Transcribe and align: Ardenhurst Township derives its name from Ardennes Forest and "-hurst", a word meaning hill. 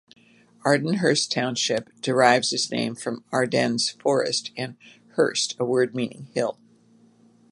Ardenhurst 0.65 1.29
Township 1.31 1.91
derives 2.01 2.51
its 2.51 2.71
name 2.71 2.95
from 2.95 3.23
Ardennes 3.31 3.91
Forest 3.91 4.49
and 4.57 4.75
"-hurst", 5.11 5.55
a 5.59 5.63
word 5.63 5.93
meaning 5.93 6.25
hill. 6.33 6.57